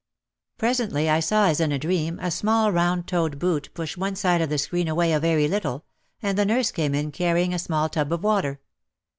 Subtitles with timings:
[0.57, 4.41] Presently I saw as in a dream a small round toed boot push one side
[4.41, 5.85] of the screen away a very little,
[6.23, 8.59] and the nurse came in carrying a small tub of water.